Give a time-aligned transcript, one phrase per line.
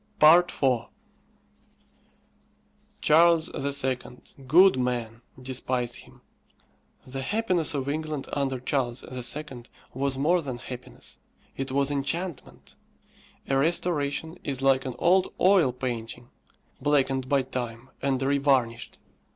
[0.19, 0.45] IV.
[3.01, 3.51] Charles
[3.85, 3.97] II.,
[4.47, 5.21] good man!
[5.39, 6.21] despised him.
[7.05, 9.65] The happiness of England under Charles II.
[9.93, 11.19] was more than happiness,
[11.55, 12.75] it was enchantment.
[13.47, 16.31] A restoration is like an old oil painting,
[16.81, 18.97] blackened by time, and revarnished.